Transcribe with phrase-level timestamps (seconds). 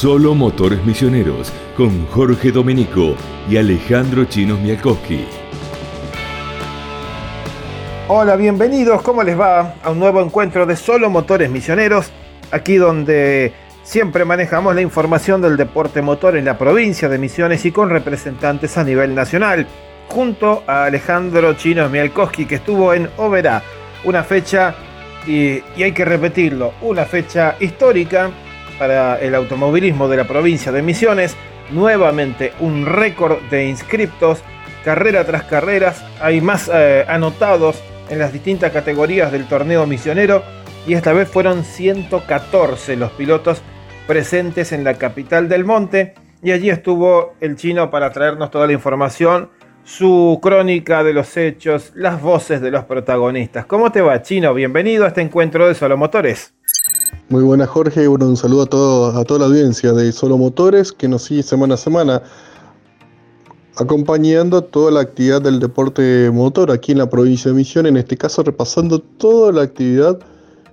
[0.00, 3.16] Solo Motores Misioneros con Jorge Domenico
[3.50, 5.24] y Alejandro Chinos Mialkowski.
[8.06, 9.74] Hola, bienvenidos, ¿cómo les va?
[9.82, 12.12] A un nuevo encuentro de Solo Motores Misioneros,
[12.52, 13.52] aquí donde
[13.82, 18.78] siempre manejamos la información del deporte motor en la provincia de Misiones y con representantes
[18.78, 19.66] a nivel nacional,
[20.06, 23.64] junto a Alejandro Chinos Mialkowski, que estuvo en Oberá,
[24.04, 24.76] una fecha,
[25.26, 28.30] y hay que repetirlo, una fecha histórica
[28.78, 31.36] para el automovilismo de la provincia de Misiones.
[31.70, 34.42] Nuevamente un récord de inscriptos,
[34.84, 35.94] carrera tras carrera.
[36.20, 40.42] Hay más eh, anotados en las distintas categorías del torneo misionero
[40.86, 43.62] y esta vez fueron 114 los pilotos
[44.06, 48.72] presentes en la capital del monte y allí estuvo el chino para traernos toda la
[48.72, 49.50] información,
[49.84, 53.66] su crónica de los hechos, las voces de los protagonistas.
[53.66, 54.54] ¿Cómo te va, chino?
[54.54, 56.57] Bienvenido a este encuentro de Solo Motores.
[57.28, 61.42] Muy buenas Jorge, un saludo a, toda la audiencia de Solo Motores que nos sigue
[61.42, 62.22] semana a semana
[63.76, 68.16] acompañando toda la actividad del deporte motor aquí en la provincia de Misiones, en este
[68.16, 70.18] caso repasando toda la actividad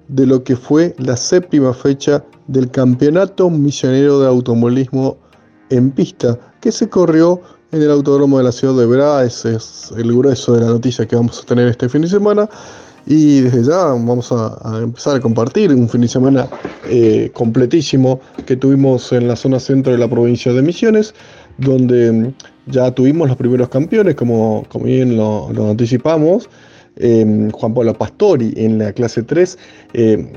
[0.07, 5.17] de lo que fue la séptima fecha del Campeonato Misionero de Automovilismo
[5.69, 9.91] en pista, que se corrió en el Autódromo de la ciudad de Verá, ese es
[9.97, 12.49] el grueso de la noticia que vamos a tener este fin de semana.
[13.07, 16.47] Y desde ya vamos a, empezar a compartir un fin de semana
[16.89, 21.13] eh, completísimo que tuvimos en la zona centro de la provincia de Misiones,
[21.59, 22.33] donde mm,
[22.67, 26.49] ya tuvimos los primeros campeones, como, como bien lo, anticipamos.
[26.97, 29.57] Em, Juan Pablo Pastori en la clase 3,
[29.93, 30.29] em,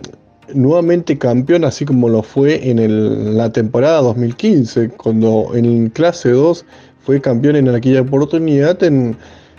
[0.53, 6.65] nuevamente campeón, así como lo fue en la temporada 2015, cuando en clase 2
[7.05, 8.83] fue campeón en aquella oportunidad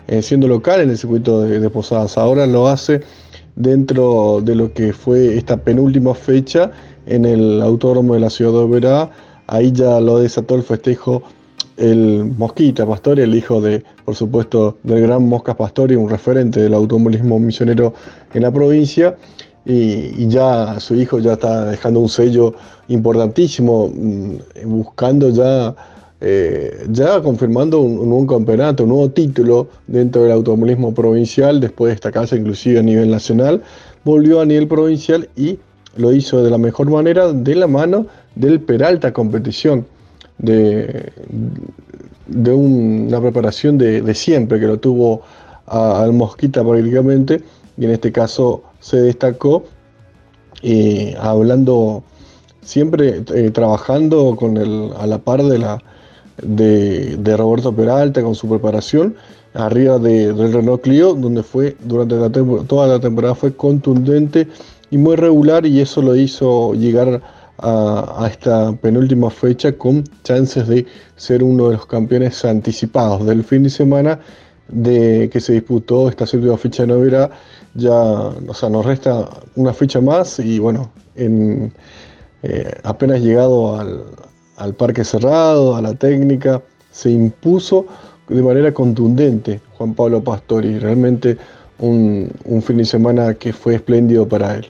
[0.10, 2.18] eh, siendo local en el circuito de, Posadas.
[2.18, 3.02] Ahora lo hace
[3.56, 6.72] dentro de lo que fue esta penúltima fecha
[7.06, 9.12] en el autódromo de la ciudad de Oberá.
[9.46, 11.22] Ahí ya lo desató el festejo
[11.78, 16.74] el Mosquita Pastori, el hijo de, por supuesto, del gran Mosca Pastori, un referente del
[16.74, 17.94] automovilismo misionero
[18.34, 19.16] en la provincia.
[19.64, 22.56] Y, y, ya su hijo ya está dejando un sello
[22.88, 25.76] importantísimo, mm, buscando ya
[26.22, 31.94] eh, ya confirmando un, nuevo campeonato, un nuevo título dentro del automovilismo provincial, después de
[31.94, 33.64] destacarse inclusive a nivel nacional,
[34.04, 35.60] volvió a nivel provincial y
[35.96, 39.86] lo hizo de la mejor manera de la mano del Peralta Competición,
[40.38, 41.12] de,
[42.28, 45.22] una preparación de, siempre que lo tuvo
[45.68, 47.42] al Mosquita prácticamente,
[47.78, 49.64] y en este caso se destacó
[50.64, 52.04] eh, hablando
[52.62, 55.82] siempre eh, trabajando con el, a la par de la,
[56.42, 59.16] de, Roberto Peralta con su preparación
[59.54, 62.30] arriba de, del Renault Clio, donde fue durante la
[62.66, 64.48] toda la temporada fue contundente
[64.92, 67.22] y muy regular y eso lo hizo llegar
[67.58, 70.86] a, esta penúltima fecha con chances de
[71.16, 74.20] ser uno de los campeones anticipados del fin de semana
[74.70, 77.30] de que se disputó esta séptima fecha de novela
[77.74, 81.74] ya o sea, nos resta una fecha más y bueno en,
[82.44, 84.04] eh, apenas llegado al,
[84.60, 86.62] al parque cerrado, a la técnica,
[86.92, 87.88] se impuso
[88.28, 91.38] de manera contundente Juan Pablo Pastori, realmente
[91.80, 92.32] un,
[92.66, 94.68] fin de semana que fue espléndido para él.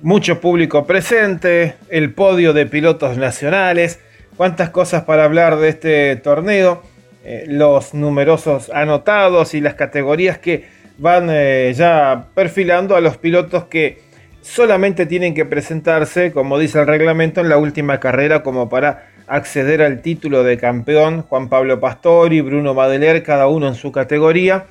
[0.00, 3.98] Mucho público presente, el podio de pilotos nacionales,
[4.36, 6.82] cuántas cosas para hablar de este torneo,
[7.24, 10.66] eh, los numerosos anotados y las categorías que
[10.98, 14.07] van eh, ya perfilando a los pilotos que
[14.42, 19.82] solamente tienen que presentarse, como dice el reglamento, en la última carrera como para acceder
[19.82, 21.22] al título de campeón.
[21.22, 24.66] Juan Pablo Pastori, Bruno Madeler, cada uno en su categoría,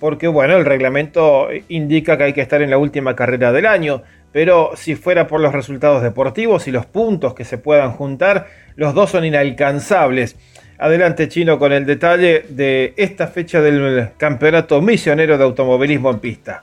[0.00, 4.02] porque bueno, el reglamento indica que hay que estar en la última carrera del año,
[4.32, 8.46] pero si fuera por los resultados deportivos y los puntos que se puedan juntar,
[8.76, 10.36] los dos son inalcanzables.
[10.78, 16.60] Adelante Chino con el detalle de esta fecha del Campeonato Misionero de Automovilismo en Pista.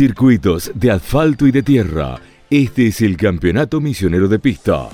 [0.00, 2.18] Circuitos de asfalto y de tierra.
[2.48, 4.88] Este es el Campeonato Misionero de Pista.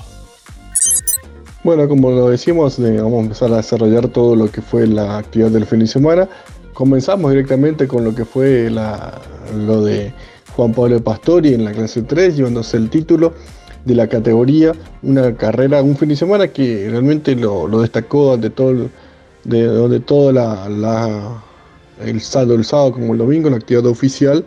[1.63, 5.19] Bueno, como lo decimos, eh, vamos a empezar a desarrollar todo lo que fue la
[5.19, 6.27] actividad del fin de semana.
[6.73, 10.11] Comenzamos directamente con lo que fue lo de
[10.57, 13.33] Juan Pablo Pastori en la clase 3, llevándose el título
[13.85, 18.89] de la categoría, una carrera, un fin de semana que realmente lo, destacó ante todo,
[19.45, 21.41] de, donde todo la,
[22.03, 24.43] el sábado, el sábado como el domingo, la actividad oficial,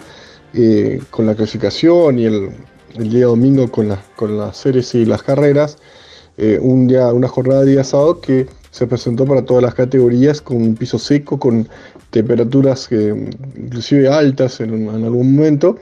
[0.54, 2.50] eh, con la clasificación y el,
[2.96, 5.78] día domingo con, con las series y las carreras,
[6.36, 10.40] eh, un día, una jornada de día sábado que se presentó para todas las categorías
[10.40, 11.68] con un piso seco, con
[12.10, 15.76] temperaturas inclusive altas en, algún momento.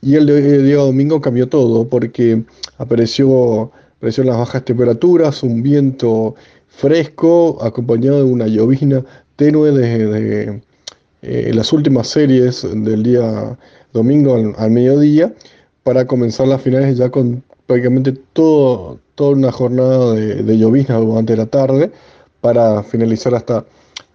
[0.00, 0.26] Y el,
[0.64, 2.42] día domingo cambió todo porque
[2.78, 6.34] apareció aparecieron las bajas temperaturas, un viento
[6.66, 9.04] fresco acompañado de una llovizna
[9.36, 10.60] tenue desde
[11.22, 13.56] eh, las últimas series del día
[13.92, 15.34] domingo al, mediodía
[15.82, 21.36] para comenzar las finales ya con prácticamente todo, toda una jornada de, de llovizna durante
[21.36, 21.90] la tarde
[22.42, 23.64] para finalizar hasta,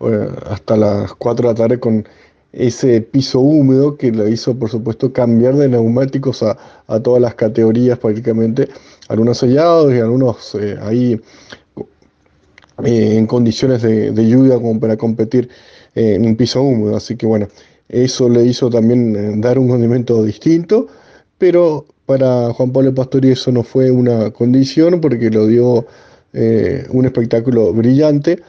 [0.01, 2.07] eh, hasta las 4 de la tarde con
[2.53, 6.57] ese piso húmedo que le hizo, por supuesto, cambiar de neumáticos a,
[7.01, 8.67] todas las categorías prácticamente,
[9.07, 11.21] algunos sellados y algunos eh, ahí
[12.83, 15.49] eh, en condiciones de, lluvia como para competir
[15.95, 16.97] en un piso húmedo.
[16.97, 17.47] Así que bueno,
[17.89, 20.87] eso le hizo también dar un condimento distinto,
[21.37, 25.85] pero para Juan Pablo Pastori eso no fue una condición porque lo dio
[26.91, 28.39] un espectáculo brillante,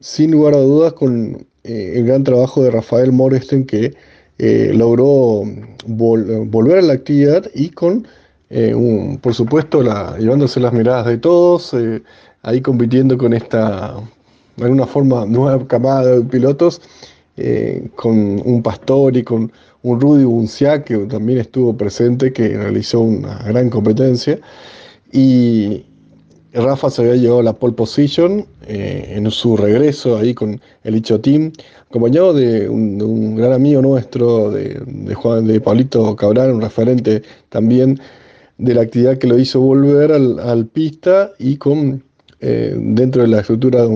[0.00, 3.94] sin lugar a dudas con eh, el gran trabajo de Rafael Moresten que
[4.38, 5.42] eh, logró
[5.86, 8.06] volver a la actividad y con,
[8.50, 8.74] eh,
[9.20, 9.82] por supuesto,
[10.16, 11.74] llevándose las miradas de todos,
[12.42, 13.96] ahí compitiendo con esta,
[14.60, 16.80] alguna forma, nueva camada de pilotos,
[17.94, 19.52] con un Pastor y con
[19.82, 24.38] un Rudy Bunciac que también estuvo presente, que realizó una gran competencia.
[25.12, 25.84] Y,
[26.52, 31.20] Rafa se había llevado la pole position eh, en su regreso ahí con el Icho
[31.20, 31.52] Team,
[31.88, 38.00] acompañado de un, gran amigo nuestro, de, Juan, de Pablito Cabral, un referente también
[38.56, 42.02] de la actividad que lo hizo volver al, pista y con
[42.40, 43.86] eh, dentro de la estructura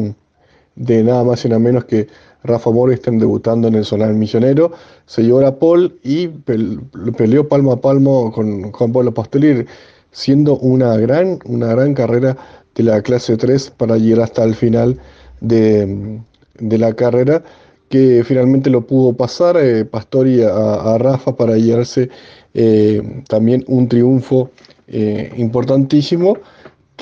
[0.76, 2.06] de, nada más y nada menos que
[2.44, 4.72] Rafa estén debutando en el Solar Misionero,
[5.06, 9.66] se llevó la pole y peleó palmo a palmo con Juan Pablo Pastolir
[10.10, 12.36] siendo una gran, una gran carrera
[12.74, 14.98] de la clase 3 para llegar hasta el final
[15.40, 16.20] de,
[16.58, 17.42] la carrera,
[17.88, 22.08] que finalmente lo pudo pasar eh, Pastori a, Rafa para llevarse
[22.54, 24.50] eh, también un triunfo
[24.88, 26.36] eh, importantísimo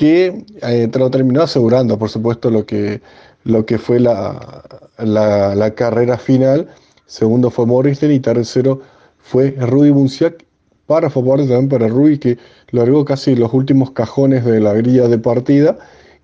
[0.01, 3.01] que lo terminó asegurando, por supuesto, lo que,
[3.43, 4.63] lo que fue la,
[4.97, 6.69] la, carrera final.
[7.05, 8.81] Segundo fue Morrison y tercero
[9.19, 10.43] fue Rudy Bunciac
[10.87, 12.39] para favor también para Rui, que
[12.71, 15.77] largó casi los últimos cajones de la grilla de partida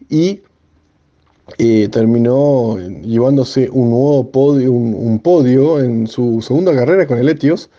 [0.10, 0.42] y
[1.60, 7.70] eh, terminó llevándose un nuevo podio, un, podio en su segunda carrera con el Etios,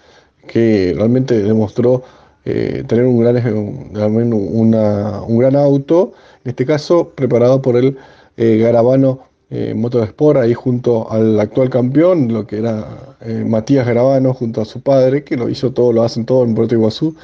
[0.47, 2.05] que realmente demostró
[2.49, 6.13] eh, tener un gran, un gran auto,
[6.45, 7.99] en este caso preparado por el
[8.37, 14.35] eh, Garabano eh, Motorsport ahí junto al actual campeón, lo que era eh, Matías Gravano,
[14.35, 17.17] junto a su padre, que lo hizo todo, lo hacen todo en Puerto Iguazú.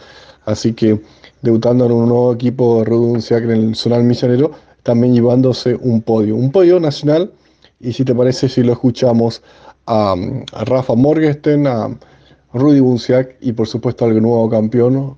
[0.46, 1.00] Así que
[1.42, 6.36] debutando en un nuevo equipo de Reduncia en el Zonal Misionero, también llevándose un podio,
[6.36, 7.30] un podio nacional.
[7.80, 9.42] Y si te parece, si lo escuchamos
[9.86, 10.14] a,
[10.64, 11.90] Rafa Morgesten, a
[12.54, 15.16] Rudy Bunciac y por supuesto al nuevo campeón,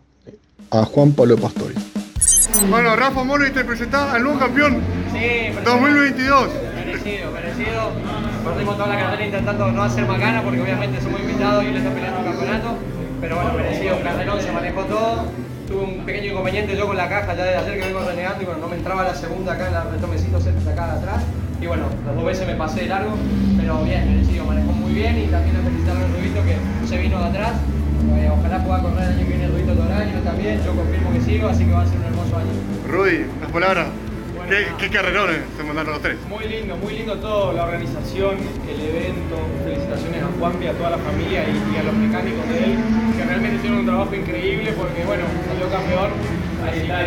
[0.70, 1.74] a Juan Pablo Pastori.
[2.68, 4.80] Bueno, Rafa Morgesten presenta al nuevo campeón
[5.12, 6.48] sí, 2022
[7.06, 7.92] merecido, merecido.
[8.44, 11.90] Perdimos toda la carrera intentando no hacer macana porque obviamente somos invitados y él está
[11.90, 12.68] peleando un campeonato.
[13.20, 15.24] Pero bueno, merecido, un carrerón, se manejó todo.
[15.66, 18.46] Tuve un pequeño inconveniente yo con la caja ya de ayer que vengo renegando y
[18.46, 21.22] bueno, no me entraba la segunda acá en la retomecito de acá de atrás.
[21.61, 23.14] Y bueno, las dos veces me pasé de largo,
[23.58, 27.19] pero bien, merecido, manejó muy bien y también a felicitar a Rubito que se vino
[27.19, 27.53] de atrás.
[28.15, 31.13] Eh, ojalá pueda correr el año que viene Rubito todo el año también, yo confirmo
[31.13, 32.51] que sigo, así que va a ser un hermoso año.
[32.89, 33.86] Rudy, las palabras.
[34.48, 36.19] ¿Qué, qué carrerones se mandaron los tres?
[36.29, 38.36] Muy lindo, muy lindo todo, la organización,
[38.70, 39.34] el evento.
[39.65, 42.79] Felicitaciones a Juanpi, a toda la familia y, a los mecánicos de él,
[43.19, 46.10] que realmente hicieron un trabajo increíble porque, bueno, salió campeón.
[46.69, 47.03] Así que, nada,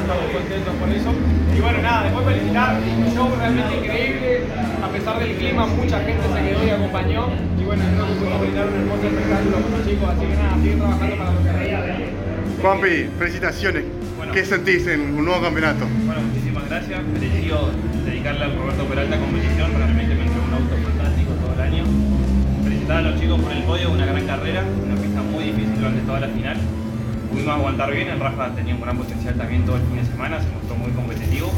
[0.00, 1.10] estamos contentos por eso.
[1.56, 4.40] Y bueno, nada, después felicitar, un show realmente increíble.
[4.82, 7.28] A pesar del clima, mucha gente se quedó y acompañó.
[7.58, 10.08] Y bueno, creo que pudimos brindar un hermoso espectáculo con los chicos.
[10.10, 11.94] Así que nada, seguir trabajando para lo que reía de
[12.60, 13.84] Juanpi, felicitaciones.
[14.32, 15.86] ¿Qué sentís en un nuevo campeonato?
[16.06, 17.02] Bueno, muchísimas gracias.
[17.02, 17.70] Merecido
[18.04, 19.72] dedicarle al Roberto Peralta competición.
[19.76, 21.84] Realmente me entregó un auto fantástico todo el año.
[22.62, 26.00] Felicitar a los chicos por el podio, una gran carrera, una pista muy difícil durante
[26.02, 26.56] toda la final.
[27.30, 30.40] Pudimos aguantar bien, el Rafa tenía un gran potencial también todo el fin de semana,
[30.40, 31.50] se mostró muy competitivo.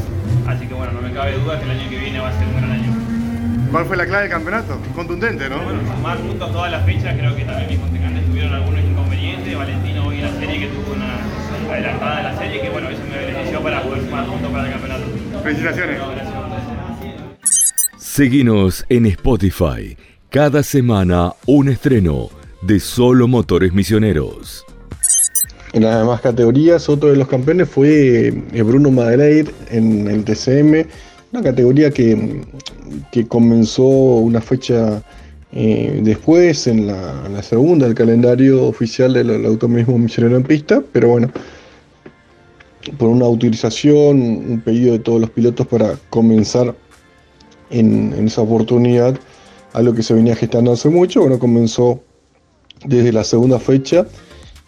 [0.47, 2.47] Así que bueno, no me cabe duda que el año que viene va a ser
[2.47, 2.93] un gran año.
[3.73, 4.79] ¿Cuál fue la clave del campeonato?
[4.95, 5.57] Contundente, ¿no?
[5.63, 9.57] Bueno, sumar puntos todas las fechas, creo que también mis contrincantes tuvieron algunos inconvenientes.
[9.57, 13.01] Valentino hoy en la serie que tuvo una adelantada de la serie, que bueno, eso
[13.11, 15.05] me benefició para poder sumar puntos para el campeonato.
[15.43, 15.99] Felicitaciones.
[17.97, 19.97] Seguinos en Spotify.
[20.29, 22.29] Cada semana un estreno
[22.61, 24.67] de Solo Motores Misioneros.
[25.73, 30.87] En las demás categorías, otro de los campeones fue eh, Bruno Madeleine en el TCM,
[31.33, 32.43] una categoría que,
[33.11, 35.03] que comenzó una fecha
[35.55, 41.31] eh, después, en la, segunda, el calendario oficial del automovilismo misionero en pista, pero bueno,
[42.99, 46.75] por una autorización, un pedido de todos los pilotos para comenzar
[47.71, 49.19] en, esa oportunidad,
[49.75, 52.03] algo que se venía gestando hace mucho, bueno, comenzó
[52.85, 54.07] desde la segunda fecha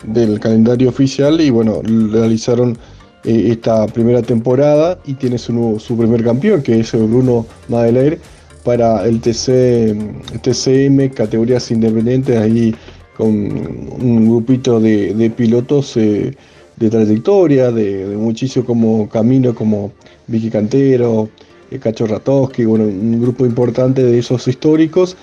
[0.03, 2.77] del calendario oficial y bueno, realizaron
[3.25, 8.19] eh, esta primera temporada y tiene su, su primer campeón, que es Bruno Madeleine,
[8.65, 9.95] para el TC,
[10.43, 12.75] TCM, categorías independientes, ahí
[13.17, 16.35] con un grupito de, pilotos eh,
[16.77, 19.93] de trayectoria, de, muchísimo como Camino, como
[20.27, 21.29] Vicky Cantero,
[21.71, 25.17] eh, Cacho Ratowski, bueno, un grupo importante de esos históricos,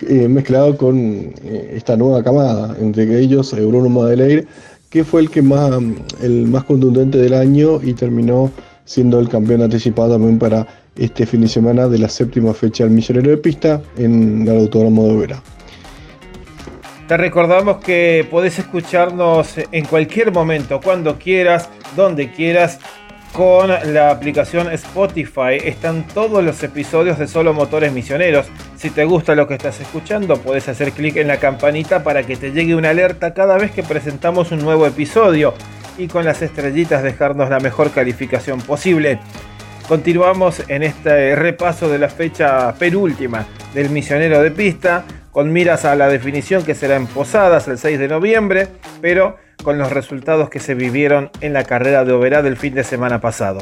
[0.00, 1.32] eh, mezclado con
[1.72, 4.46] esta nueva camada, entre ellos Bruno Madeleine,
[4.90, 5.72] que fue el que más,
[6.22, 8.50] el más contundente del año y terminó
[8.84, 12.92] siendo el campeón anticipado también para este fin de semana de la séptima fecha del
[12.92, 15.42] Misionero de Pista en el Autódromo de Vera.
[17.08, 22.80] Te recordamos que podés escucharnos en cualquier momento, cuando quieras, donde quieras,
[23.36, 25.58] con la aplicación Spotify.
[25.62, 28.46] Están todos los episodios de Solo Motores Misioneros.
[28.78, 32.36] Si te gusta lo que estás escuchando, puedes hacer clic en la campanita para que
[32.36, 35.52] te llegue una alerta cada vez que presentamos un nuevo episodio
[35.98, 39.18] y con las estrellitas dejarnos la mejor calificación posible.
[39.86, 45.04] Continuamos en este repaso de la fecha penúltima del misionero de pista,
[45.36, 48.68] con miras a la definición que será en Posadas el 6 de noviembre,
[49.02, 52.82] pero con los resultados que se vivieron en la carrera de Oberá del fin de
[52.82, 53.60] semana pasado.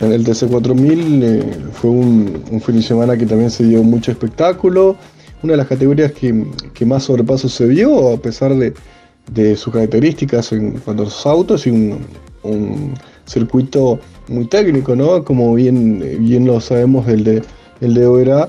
[0.00, 4.96] El TC4000 eh, fue un, fin de semana que también se dio mucho espectáculo,
[5.42, 10.78] una de las categorías que, más sobrepaso se vio, a pesar de, sus características en
[10.78, 12.94] cuanto a los autos y un
[13.26, 15.24] circuito muy técnico, ¿no?
[15.24, 17.42] Como bien, bien lo sabemos el de,
[17.80, 18.48] el de OERA,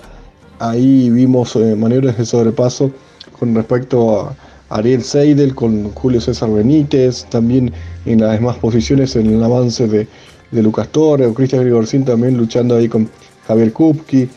[0.60, 2.92] ahí vimos eh, maniobras de sobrepaso
[3.38, 4.36] con respecto a
[4.70, 7.72] Ariel Seidel, con Julio César Benítez, también
[8.06, 10.08] en las demás posiciones en el avance de,
[10.52, 13.10] de Lucas Torres, o Cristian Grigorcín también luchando ahí con
[13.48, 14.28] Javier Kupki.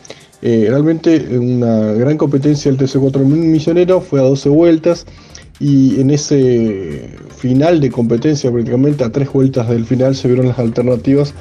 [0.41, 5.05] Eh, realmente una gran competencia el TC4000 Misionero, fue a 12 vueltas
[5.59, 10.59] y en ese final de competencia, prácticamente a tres vueltas del final, se vieron las
[10.59, 11.33] alternativas.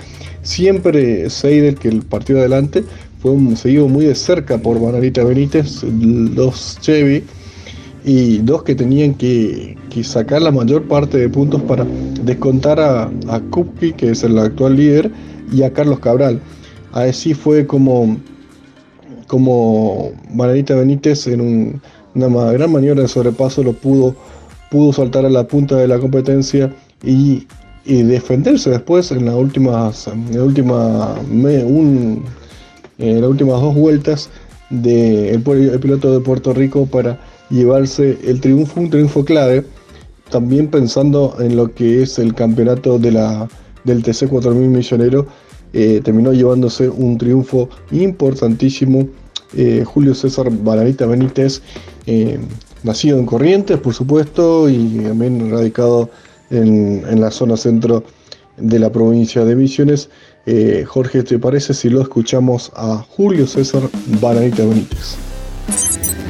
[0.43, 2.83] Siempre Seidel, que el partido adelante,
[3.21, 7.25] fue seguido muy de cerca por Margarita Benítez, dos Chevy,
[8.05, 11.85] y dos que tenían que, sacar la mayor parte de puntos para
[12.23, 13.43] descontar a, a
[13.97, 15.11] que es el actual líder,
[15.53, 16.41] y a Carlos Cabral.
[16.93, 18.17] Así fue como,
[19.27, 21.81] como Margarita Benítez en un
[22.27, 24.15] una gran maniobra de sobrepaso lo pudo,
[24.93, 26.73] saltar a la punta de la competencia
[27.03, 27.47] y,
[27.85, 32.23] defenderse después en las últimas, en la última, un,
[32.99, 34.31] en las últimas dos vueltas
[34.71, 37.19] del el piloto de Puerto Rico para
[37.51, 39.65] llevarse el triunfo, un triunfo clave,
[40.31, 43.47] también pensando en lo que es el campeonato de
[43.85, 45.27] del TC 4000 Millonero,
[45.73, 49.09] eh, terminó llevándose un triunfo importantísimo
[49.57, 51.63] eh, Julio César Balanita Benítez,
[52.07, 52.39] eh,
[52.83, 56.11] nacido en Corrientes, por supuesto, y también radicado
[56.51, 58.05] en, la zona centro
[58.59, 60.11] de la provincia de Misiones.
[60.51, 63.83] Eh, Jorge, ¿te parece si lo escuchamos a Julio César
[64.19, 65.19] Balanita Benítez?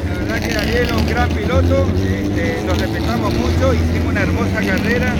[0.09, 4.61] La verdad que Daniel es un gran piloto, este, lo respetamos mucho, hicimos una hermosa
[4.67, 5.15] carrera.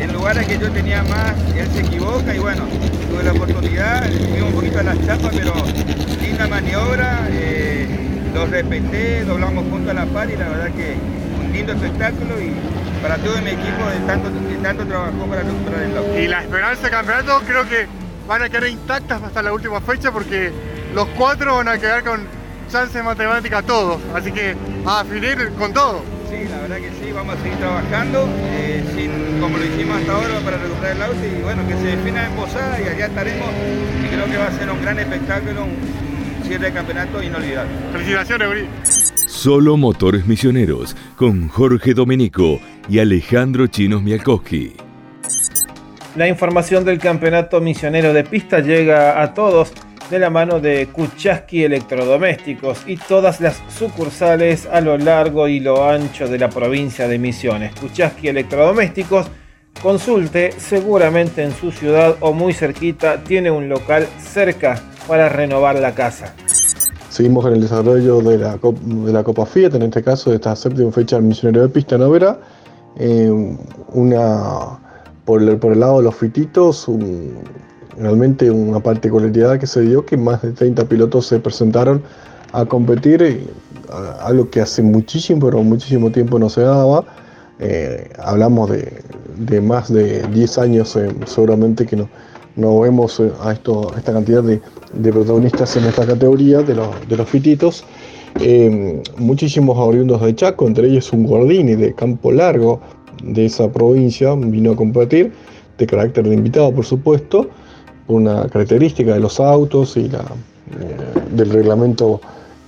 [0.00, 2.62] En lugares que yo tenía más, él se equivoca y bueno,
[3.10, 5.52] tuve la oportunidad, le un poquito a las chapas, pero
[6.22, 7.86] linda maniobra, eh,
[8.32, 10.94] lo respeté, doblamos juntos a la par y la verdad que
[11.38, 12.50] un lindo espectáculo y
[13.02, 16.18] para todo mi equipo de tanto, de tanto trabajó para recuperar el auto.
[16.18, 20.12] Y la esperanza de campeonato creo que van a quedar intactas hasta la última fecha
[20.12, 20.52] porque
[20.94, 22.26] los cuatro van a quedar con
[22.70, 26.02] chance matemática todos, así que a definir con todo.
[26.30, 30.12] Sí, la verdad que sí, vamos a seguir trabajando, eh, sin, como lo hicimos hasta
[30.12, 33.48] ahora para recuperar el auto y bueno, que se defina en Posada y allá estaremos
[34.02, 37.70] y creo que va a ser un gran espectáculo, un cierre de campeonato inolvidable.
[37.92, 38.68] Felicitaciones, Uri.
[39.14, 44.81] Solo Motores Misioneros con Jorge Domenico y Alejandro Chinos Mialkowski.
[46.14, 49.72] La información del campeonato misionero de pista llega a todos
[50.10, 55.88] de la mano de Kuchaski Electrodomésticos y todas las sucursales a lo largo y lo
[55.88, 57.74] ancho de la provincia de Misiones.
[57.80, 59.26] Kuchaski Electrodomésticos,
[59.82, 65.94] consulte, seguramente en su ciudad o muy cerquita tiene un local cerca para renovar la
[65.94, 66.34] casa.
[67.08, 71.16] Seguimos en el desarrollo de la, Copa Fiat, en este caso de esta séptima fecha
[71.16, 72.38] del Misionero de Pista Novera.
[72.98, 73.30] Eh,
[73.94, 74.81] una
[75.24, 76.86] por el, por el lado de los fititos,
[77.96, 82.02] realmente una particularidad que se dio que más de 30 pilotos se presentaron
[82.52, 83.48] a competir,
[84.20, 87.04] algo que hace muchísimo, pero muchísimo tiempo no se daba.
[87.58, 89.02] Eh, hablamos de
[89.36, 92.08] de más de 10 años eh, seguramente que no,
[92.56, 94.60] no vemos eh, a, esta cantidad de,
[95.10, 97.84] protagonistas en esta categoría de los, de los fititos.
[99.16, 102.80] muchísimos oriundos de Chaco, entre ellos un Gordini de Campo Largo
[103.22, 105.32] de esa provincia, vino a competir,
[105.78, 107.48] de carácter de invitado por supuesto,
[108.06, 110.24] por una característica de los autos y la,
[111.34, 112.20] del reglamento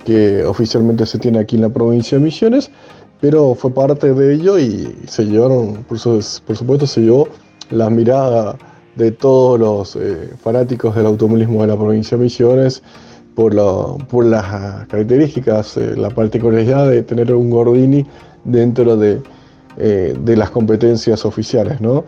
[0.05, 2.69] que oficialmente se tiene aquí en la provincia de Misiones,
[3.21, 7.27] pero fue parte de ello y se llevaron, por, supuesto, se llevó
[7.71, 8.55] la mirada
[8.95, 12.83] de todos los eh, fanáticos del automovilismo de la provincia de Misiones
[13.33, 13.53] por,
[14.07, 18.05] por las características, eh, la particularidad de tener un Gordini
[18.43, 19.21] dentro de,
[19.77, 22.05] eh, de las competencias oficiales, ¿no?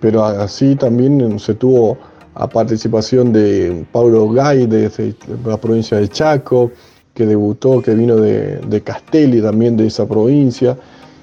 [0.00, 1.98] pero así también se tuvo
[2.34, 6.70] a participación de Paulo Gay desde la provincia de Chaco,
[7.12, 10.76] que debutó, que vino de, de Castelli también de esa provincia.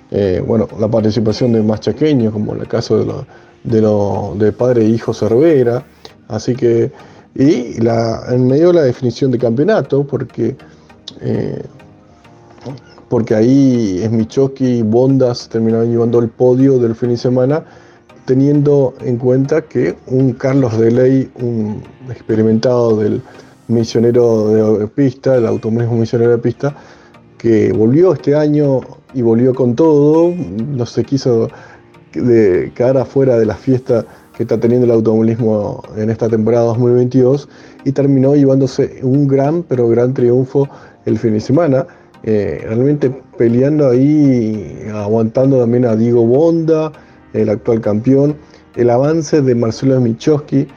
[0.10, 3.26] Eh, bueno, la participación de más chaqueños, como en el caso
[3.64, 5.86] de, lo, de padre e hijo Cervera.
[6.28, 6.92] Así que,
[7.36, 10.56] y la, en medio de la definición de campeonato, porque,
[11.22, 11.62] eh,
[13.14, 17.64] porque ahí es Michoki y Bondas terminaron llevando el podio del fin de semana
[18.26, 23.22] teniendo en cuenta que un Carlos de Ley, un experimentado del
[23.68, 26.76] misionero de pista, el automovilismo misionero de pista,
[27.38, 28.82] que volvió este año
[29.14, 31.50] y volvió con todo, no se quiso
[32.14, 37.48] de quedar afuera de la fiesta que está teniendo el automovilismo en esta temporada 2022
[37.86, 40.68] y terminó llevándose un gran, pero gran triunfo
[41.06, 41.86] el fin de semana,
[42.24, 46.92] eh, realmente peleando ahí, aguantando también a Diego Bonda,
[47.34, 48.36] el actual campeón,
[48.76, 50.68] el avance de Marcelo Michowski,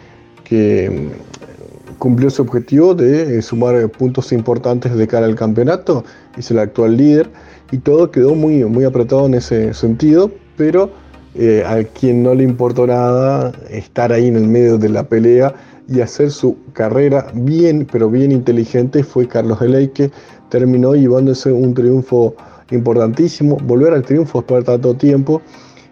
[0.44, 6.04] que mm, cumplió su objetivo de eh, sumar puntos importantes de cara al campeonato,
[6.36, 7.30] es el actual líder,
[7.70, 10.90] y todo quedó muy, muy apretado en ese sentido, pero
[11.34, 15.54] eh, a quien no le importó nada estar ahí en el medio de la pelea
[15.88, 20.10] y hacer su carrera bien, pero bien inteligente fue Carlos Deley, que
[20.48, 22.34] terminó llevándose un triunfo
[22.70, 25.42] importantísimo, volver al triunfo después de tanto tiempo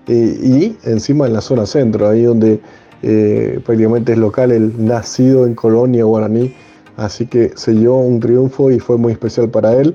[0.06, 2.60] y encima en la zona centro, ahí donde
[3.02, 6.54] eh, prácticamente es local, el nacido en Colonia, Guaraní,
[6.96, 9.94] así que se dio un triunfo y fue muy especial para él.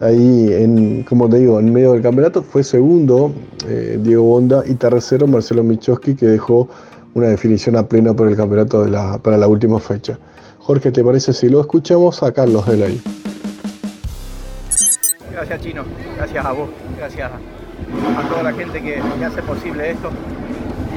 [0.00, 3.32] Ahí, en, como te digo, en medio del campeonato fue segundo
[3.68, 6.68] eh, Diego Bonda y tercero Marcelo Michoski, que dejó
[7.12, 10.18] una definición a pleno por el campeonato de la, para la última fecha.
[10.58, 13.00] Jorge, ¿te parece si lo escuchamos a Carlos Delay?
[15.32, 15.84] Gracias Chino,
[16.16, 20.10] gracias a vos, gracias a toda la gente que, hace posible esto.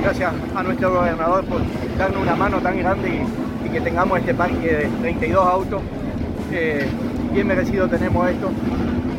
[0.02, 1.62] Gracias a nuestro gobernador por
[1.98, 3.22] darnos una mano tan grande
[3.66, 5.82] y, que tengamos este parque de 32 autos.
[6.52, 6.88] Eh,
[7.32, 8.52] bien merecido tenemos esto.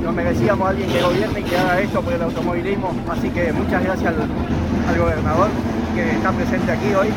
[0.03, 2.93] Nos merecíamos a alguien que gobierne y que haga esto por el automovilismo.
[3.11, 5.49] Así que muchas gracias al, gobernador
[5.95, 7.09] que está presente aquí hoy.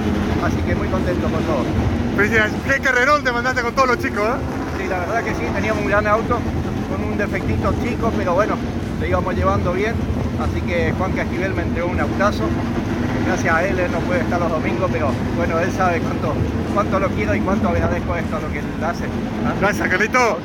[0.43, 2.73] Así que muy contento con todo.
[2.73, 4.81] Qué carrerón te mandaste con todos los chicos, ¿eh?
[4.81, 6.39] Sí, la verdad que sí, teníamos un gran auto
[6.89, 8.55] con un defectito chico, pero bueno,
[8.99, 9.93] lo íbamos llevando bien
[10.39, 12.43] Así que Juan Casquivel me entregó un autazo.
[13.25, 16.33] Gracias a él, él no puede estar los domingos, pero bueno, él sabe cuánto,
[16.73, 19.05] cuánto lo quiero y cuánto agradezco esto, lo que él hace.
[19.45, 19.53] ¿Ah?
[19.59, 20.37] Gracias, Carlito.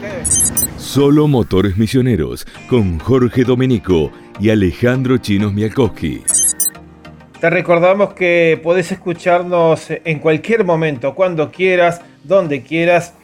[0.78, 6.22] Solo Motores Misioneros, con Jorge Domenico y Alejandro Chinos Mialkowski.
[7.38, 13.14] Te recordamos que podés escucharnos en cualquier momento, cuando quieras, donde quieras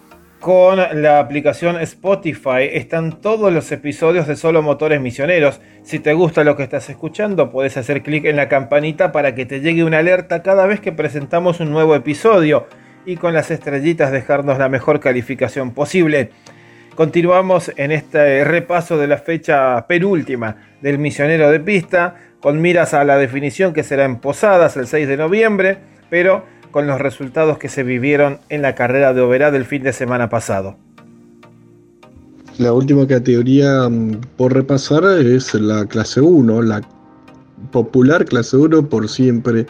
[0.41, 5.61] con la aplicación Spotify están todos los episodios de Solo Motores Misioneros.
[5.83, 9.47] Si te gusta lo que estás escuchando, puedes hacer clic en la campanita para que
[9.47, 12.67] te llegue una alerta cada vez que presentamos un nuevo episodio
[13.05, 16.31] y con las estrellitas dejarnos la mejor calificación posible.
[16.95, 23.05] Continuamos en este repaso de la fecha penúltima del misionero de pista, con miras a
[23.05, 25.79] la definición que será en Posadas el 6 de noviembre,
[26.11, 29.93] pero con los resultados que se vivieron en la carrera de Oberá del fin de
[29.93, 30.77] semana pasado.
[32.59, 36.81] La última categoría mm, por repasar es la clase 1, la
[37.71, 39.67] popular clase 1 por siempre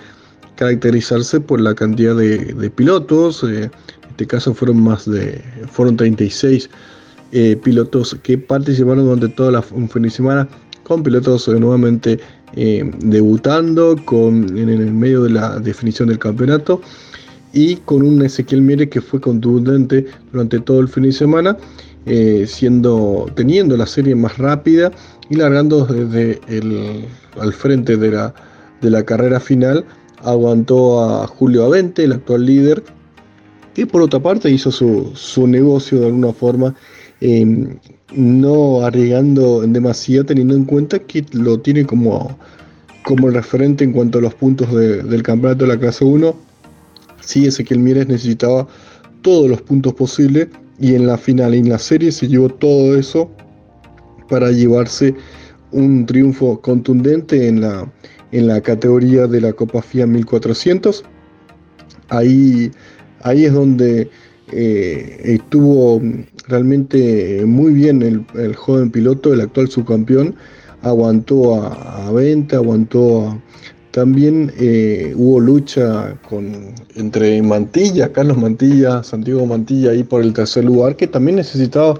[0.56, 3.70] caracterizarse por la cantidad de, pilotos, eh, en
[4.10, 6.68] este caso fueron más de, fueron 36
[7.32, 10.48] eh, pilotos que participaron durante toda la fin de semana
[10.82, 12.18] con pilotos eh, nuevamente
[12.56, 16.80] eh, debutando con, en el medio de la definición del campeonato
[17.52, 21.56] y con un Ezequiel Mire que fue contundente durante todo el fin de semana,
[22.06, 24.90] eh, siendo, teniendo la serie más rápida
[25.30, 27.06] y largando desde el,
[27.40, 28.34] al frente de la,
[28.80, 29.84] de la carrera final,
[30.22, 32.82] aguantó a Julio Avente, el actual líder,
[33.74, 36.74] que por otra parte hizo su, su negocio de alguna forma
[37.20, 37.78] Em,
[38.14, 42.38] no arriesgando demasía teniendo en cuenta que lo tiene como,
[43.04, 46.34] como referente en cuanto a los puntos del campeonato de la clase 1.
[47.20, 48.66] Sí, Ezequiel Mieres necesitaba
[49.22, 50.48] todos los puntos posibles
[50.80, 53.30] y en la final, en la serie, se llevó todo eso
[54.28, 55.14] para llevarse
[55.72, 57.90] un triunfo contundente en la,
[58.32, 61.04] en la categoría de la Copa FIA 1400.
[62.10, 62.70] Ahí,
[63.22, 64.08] ahí es donde
[64.52, 66.00] eh, estuvo
[66.48, 70.34] realmente muy bien el, joven piloto, el actual subcampeón.
[70.82, 73.38] Aguantó a, a 20, aguantó a,
[73.98, 80.64] también eh, hubo lucha con, entre Mantilla, Carlos Mantilla, Santiago Mantilla ahí por el tercer
[80.64, 81.98] lugar, que también necesitaba,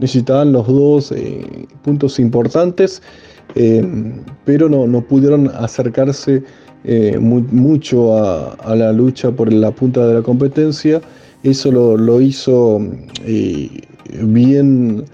[0.00, 3.02] necesitaban los dos eh, puntos importantes,
[3.54, 3.86] eh,
[4.44, 6.42] pero no, no, pudieron acercarse
[7.20, 11.00] mucho a, la lucha por la punta de la competencia.
[11.42, 12.80] Eso lo, hizo
[14.22, 15.04] bien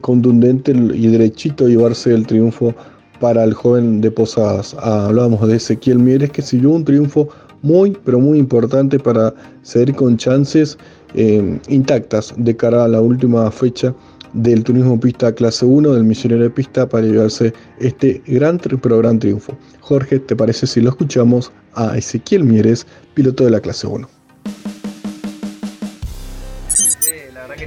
[0.00, 2.74] contundente y derechito llevarse el triunfo
[3.22, 4.76] para el joven de Posadas.
[4.80, 7.28] Ah, hablábamos de Ezequiel Mieres que siguió un triunfo
[7.62, 10.76] muy, pero muy importante para seguir con chances
[11.14, 13.94] eh, intactas de cara a la última fecha
[14.32, 19.20] del turismo pista clase 1 del misionero de pista para llevarse este gran, pero gran
[19.20, 19.56] triunfo.
[19.80, 24.21] Jorge, ¿te parece si lo escuchamos a Ezequiel Mieres, piloto de la clase 1?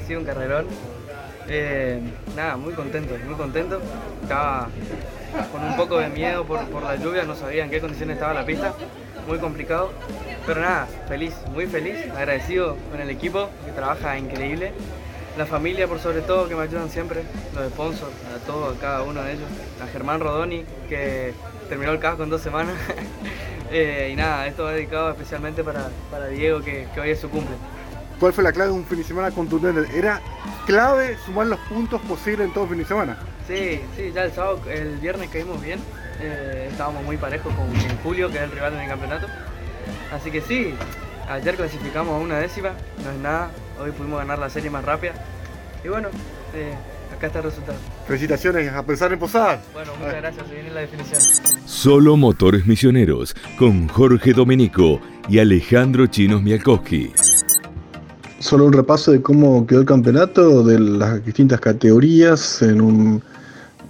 [0.08, 0.68] Sí, un carrerón.
[1.48, 2.00] Eh,
[2.36, 3.82] nada, muy contento, muy contento.
[4.24, 4.68] Estaba
[5.52, 8.46] con un poco de miedo por, la lluvia, no sabía en qué condiciones estaba la
[8.46, 8.74] pista,
[9.28, 9.92] muy complicado,
[10.46, 14.72] pero nada, feliz, muy feliz, agradecido con el equipo que trabaja increíble,
[15.38, 19.04] la familia por sobre todo que me ayudan siempre, los sponsors, a todos, a cada
[19.04, 19.50] uno de ellos,
[19.84, 21.34] a Germán Rodoni que
[21.68, 22.76] terminó el casco en dos semanas,
[23.72, 25.90] eh, y nada, esto va dedicado especialmente para,
[26.30, 27.56] Diego que, que hoy es su cumple.
[28.20, 29.98] ¿Cuál fue la clave de un fin de semana contundente?
[29.98, 30.22] Era
[30.66, 33.18] clave sumar los puntos posibles en todo fin de semana.
[33.48, 35.80] Sí, sí, ya el sábado, el viernes caímos bien.
[36.22, 37.68] Eh, estábamos muy parejos con
[38.04, 39.28] Julio, que es el rival en el campeonato.
[40.14, 40.74] Así que sí,
[41.30, 42.72] ayer clasificamos a una décima,
[43.04, 43.52] no es nada.
[43.80, 45.14] Hoy pudimos ganar la serie más rápida.
[45.84, 46.08] Y bueno,
[46.54, 46.74] eh,
[47.16, 47.78] acá está el resultado.
[48.08, 49.60] Felicitaciones, a pensar en Posadas.
[49.74, 51.22] Bueno, muchas gracias, se viene la definición.
[51.66, 57.12] Solo Motores Misioneros, con Jorge Domenico y Alejandro Chinos Mialkowski.
[58.46, 63.24] Solo un repaso de cómo quedó el campeonato de las distintas categorías en un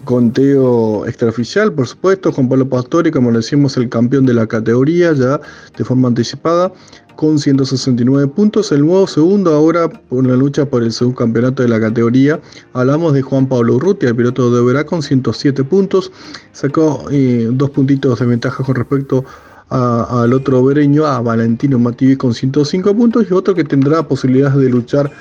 [0.06, 5.12] conteo extraoficial, por supuesto, Juan Pablo Pastori, como le decimos, el campeón de la categoría
[5.12, 5.42] ya
[5.78, 6.72] de forma anticipada
[7.18, 8.72] con 169 puntos.
[8.72, 12.40] El nuevo segundo ahora por la lucha por el segundo campeonato de la categoría.
[12.72, 16.14] Hablamos de Juan Pablo Urrutia, el piloto de Verá con 107 puntos.
[16.54, 19.26] Sacó eh, dos puntitos de ventaja con respecto
[19.70, 24.70] al otro vereño, a Valentino Mativi con 105 puntos y otro que tendrá posibilidades de
[24.70, 25.12] luchar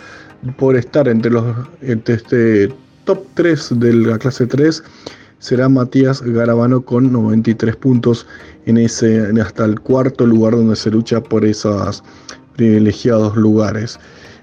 [0.59, 1.45] por estar entre los
[1.81, 4.83] entre este top 3 de la clase 3
[5.45, 8.27] será Matías Garabano con 93 puntos
[8.65, 12.03] en ese hasta el cuarto lugar donde se lucha por esos
[12.57, 13.99] privilegiados lugares.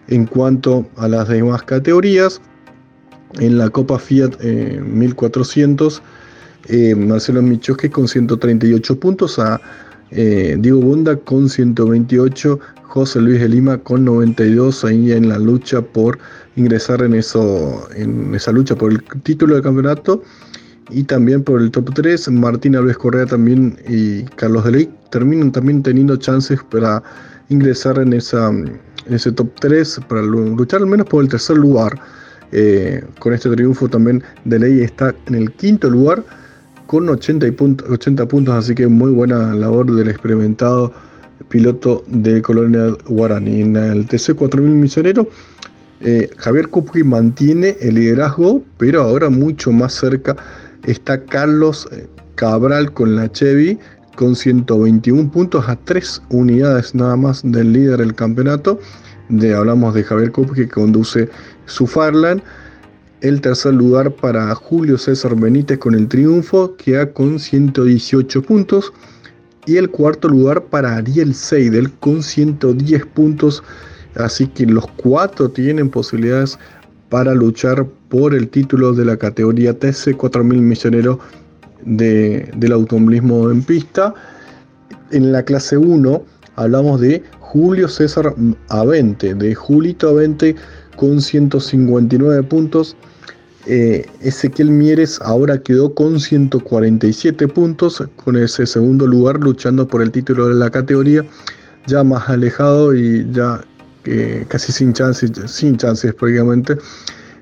[0.09, 2.39] En cuanto a las demás categorías,
[3.39, 6.03] en la Copa Fiat 1400,
[6.67, 9.39] eh, eh, Marcelo Michoski con 138 puntos,
[10.11, 15.81] eh, Diego Bunda con 128, José Luis de Lima con 92, ahí en la lucha
[15.81, 16.19] por
[16.57, 20.21] ingresar en, eso, en esa lucha por el título de campeonato
[20.89, 22.29] y también por el top 3.
[22.31, 27.01] Martín Alves Correa también y Carlos Deley terminan también teniendo chances para
[27.47, 28.51] ingresar en, esa,
[29.07, 31.97] ese top 3, para luchar al menos por el tercer lugar.
[32.53, 36.21] Eh, con este triunfo también Deley está en el quinto lugar
[36.91, 40.91] con 80, 80 puntos, así que muy buena labor del experimentado
[41.47, 43.61] piloto de Colonia Guarani.
[43.61, 45.25] En el TC 4000 Misionero
[46.01, 50.35] eh, Javier Kupki mantiene el liderazgo, pero ahora mucho más cerca
[50.83, 53.79] está Carlos eh, Cabral con la Chevy
[54.17, 58.81] con 121 puntos a 3 unidades nada más del líder del campeonato.
[59.29, 61.29] De, hablamos de Javier Kupki que conduce
[61.67, 62.43] su Farland.
[63.21, 68.91] El tercer lugar para Julio César Benítez con el triunfo, queda con 118 puntos.
[69.67, 73.63] Y el cuarto lugar para Ariel Seidel con 110 puntos
[74.15, 76.59] Así que los cuatro tienen posibilidades
[77.09, 81.19] para luchar por el título de la categoría TC 4000 misionero
[81.85, 84.13] del automovilismo en pista.
[85.11, 86.23] En la clase 1
[86.55, 88.33] hablamos de Julio César
[88.69, 90.55] Avente, de Julito Avente
[90.95, 92.95] con 159 puntos.
[93.67, 100.11] Eh, Ezequiel Mieres ahora quedó con 147 puntos, con ese segundo lugar luchando por el
[100.11, 101.23] título de la categoría,
[101.87, 103.63] ya más alejado y ya
[104.47, 106.75] casi sin chances, sin chances prácticamente.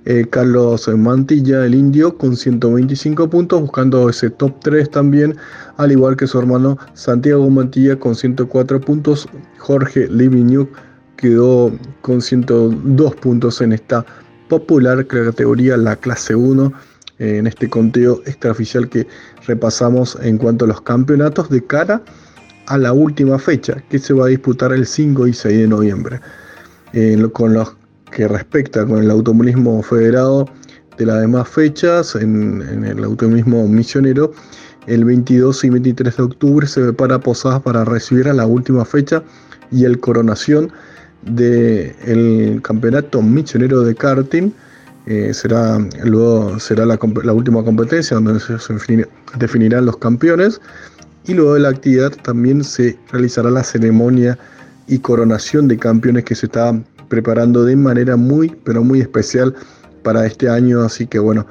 [0.06, 5.36] eh, Carlos Mantilla, el indio, con 125 puntos, buscando ese top 3 también,
[5.78, 9.28] al igual que su hermano Santiago Mantilla con 104 puntos.
[9.58, 10.70] Jorge Liviniuk
[11.18, 14.06] quedó con 102 puntos en esta
[14.50, 16.74] popular categoría, la clase 1,
[17.20, 19.08] en este conteo extraoficial que
[19.46, 22.02] repasamos en cuanto a los campeonatos de cara
[22.66, 26.20] a la última fecha, que se va a disputar el 5 y 6 de noviembre.
[27.34, 27.76] con los
[28.12, 30.48] que respecta con el automovilismo federado
[30.98, 34.32] de las demás fechas, en, el automovilismo misionero,
[34.88, 39.24] el 22 y 23 de octubre se prepara Posadas para recibir a la última fecha
[39.72, 40.72] y el coronación
[41.24, 44.52] del campeonato misionero de karting.
[45.06, 47.00] Eh, será luego será la,
[47.34, 48.54] última competencia donde se,
[49.40, 50.62] definirán los campeones
[51.26, 54.38] y luego de la actividad también se realizará la ceremonia
[54.88, 59.56] y coronación de campeones que se está preparando de manera muy, pero muy especial
[60.04, 60.82] para este año.
[60.82, 61.46] Así que bueno,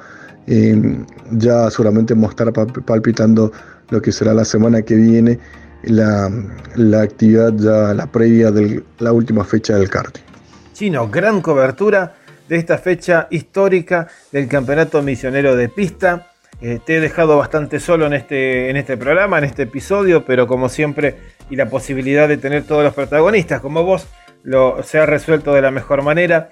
[0.47, 2.53] eh, ya seguramente vamos a estar
[2.85, 3.51] palpitando
[3.89, 5.39] lo que será la semana que viene,
[5.83, 6.31] la,
[6.75, 10.23] la actividad ya, la previa de la última fecha del karting.
[10.73, 12.15] Chino, gran cobertura
[12.47, 16.27] de esta fecha histórica del Campeonato Misionero de Pista.
[16.61, 20.47] Eh, te he dejado bastante solo en este, en este programa, en este episodio, pero
[20.47, 21.15] como siempre,
[21.49, 24.07] y la posibilidad de tener todos los protagonistas como vos,
[24.43, 26.49] lo, se ha resuelto de la mejor manera.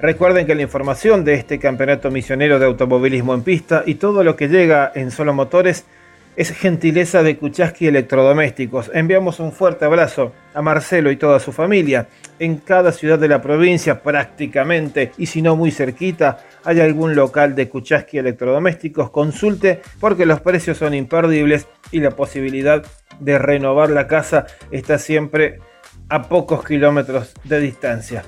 [0.00, 4.36] Recuerden que la información de este campeonato misionero de automovilismo en pista y todo lo
[4.36, 5.84] que llega en solo motores
[6.36, 8.90] es gentileza de Kuchaski Electrodomésticos.
[8.94, 12.08] Enviamos un fuerte abrazo a Marcelo y toda su familia.
[12.38, 17.54] En cada ciudad de la provincia, prácticamente, y si no muy cerquita, hay algún local
[17.54, 19.10] de Kuchaski Electrodomésticos.
[19.10, 22.82] Consulte porque los precios son imperdibles y la posibilidad
[23.20, 25.58] de renovar la casa está siempre
[26.08, 28.24] a pocos kilómetros de distancia.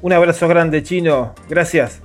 [0.00, 1.34] Un abrazo grande, chino.
[1.48, 2.00] Gracias.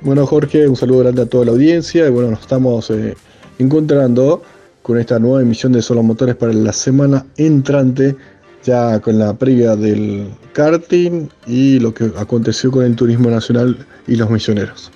[0.00, 2.06] Bueno, Jorge, un saludo grande a toda la audiencia.
[2.06, 3.14] Y bueno, nos estamos eh,
[3.58, 4.42] encontrando
[4.84, 8.14] con esta nueva emisión de Solo Motores para la semana entrante,
[8.62, 14.16] ya con la previa del karting y lo que aconteció con el turismo nacional y
[14.16, 14.92] los misioneros.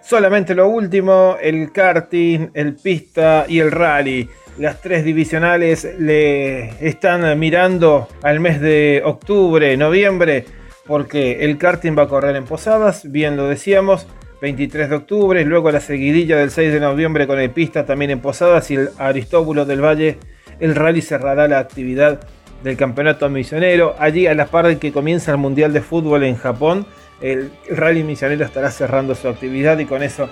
[0.00, 7.36] Solamente lo último, el karting, el pista y el rally las tres divisionales le están
[7.40, 10.44] mirando al mes de octubre, noviembre,
[10.86, 14.06] porque el karting va a correr en Posadas, bien lo decíamos,
[14.40, 18.20] 23 de octubre, luego la seguidilla del 6 de noviembre con el pista también en
[18.20, 20.18] Posadas y el Aristóbulo del Valle,
[20.60, 22.20] el rally cerrará la actividad
[22.62, 23.94] del campeonato misionero.
[23.98, 26.86] Allí a la par de que comienza el Mundial de Fútbol en Japón,
[27.20, 30.28] el rally misionero estará cerrando su actividad y con eso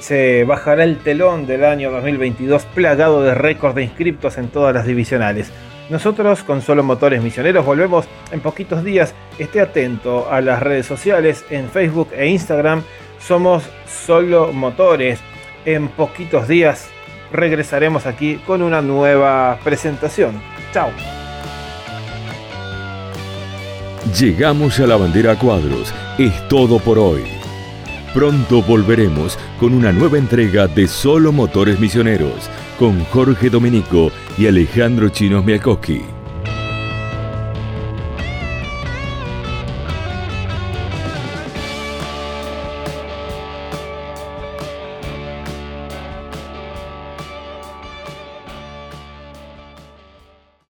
[0.00, 4.86] se bajará el telón del año 2022 plagado de récords de inscriptos en todas las
[4.86, 5.50] divisionales.
[5.88, 9.14] Nosotros con Solo Motores Misioneros volvemos en poquitos días.
[9.38, 12.82] Esté atento a las redes sociales en Facebook e Instagram.
[13.26, 15.18] Somos Solo Motores.
[15.64, 16.88] En poquitos días
[17.32, 20.40] regresaremos aquí con una nueva presentación.
[20.72, 20.90] Chao.
[24.18, 25.92] Llegamos a la bandera cuadros.
[26.18, 27.24] Es todo por hoy.
[28.14, 35.08] Pronto volveremos con una nueva entrega de Solo Motores Misioneros con Jorge Domenico y Alejandro
[35.08, 36.15] Chinos Mialkowski.